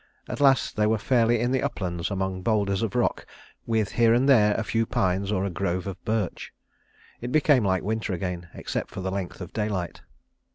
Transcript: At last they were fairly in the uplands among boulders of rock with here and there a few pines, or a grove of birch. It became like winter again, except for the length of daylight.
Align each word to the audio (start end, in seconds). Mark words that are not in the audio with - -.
At 0.27 0.39
last 0.41 0.77
they 0.77 0.87
were 0.87 0.97
fairly 0.97 1.39
in 1.39 1.51
the 1.51 1.61
uplands 1.61 2.09
among 2.09 2.41
boulders 2.41 2.81
of 2.81 2.95
rock 2.95 3.23
with 3.67 3.91
here 3.91 4.15
and 4.15 4.27
there 4.27 4.55
a 4.55 4.63
few 4.63 4.87
pines, 4.87 5.31
or 5.31 5.45
a 5.45 5.51
grove 5.51 5.85
of 5.85 6.03
birch. 6.03 6.51
It 7.19 7.31
became 7.31 7.63
like 7.63 7.83
winter 7.83 8.11
again, 8.11 8.49
except 8.55 8.89
for 8.89 9.01
the 9.01 9.11
length 9.11 9.41
of 9.41 9.53
daylight. 9.53 10.01